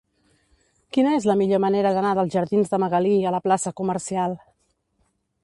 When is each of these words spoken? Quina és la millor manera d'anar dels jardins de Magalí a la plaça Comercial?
Quina 0.95 1.11
és 1.17 1.27
la 1.31 1.35
millor 1.41 1.61
manera 1.65 1.91
d'anar 1.97 2.15
dels 2.21 2.33
jardins 2.37 2.73
de 2.73 2.81
Magalí 2.85 3.13
a 3.21 3.35
la 3.37 3.43
plaça 3.49 3.75
Comercial? 3.83 4.37